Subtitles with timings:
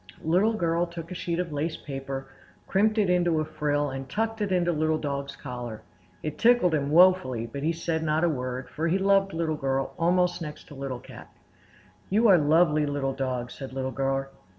[0.23, 2.25] Little Girl took a sheet of lace paper,
[2.65, 5.83] crimped it into a frill, and tucked it into Little Dog's collar.
[6.23, 9.93] It tickled him woefully, but he said not a word, for he loved Little Girl
[9.99, 11.29] almost next to Little Cat.
[12.09, 14.25] "You are lovely, Little Dog!" said Little Girl.